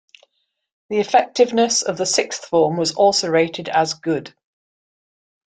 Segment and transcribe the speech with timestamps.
[0.89, 4.33] The effectiveness of the sixth form was also rated as "Good".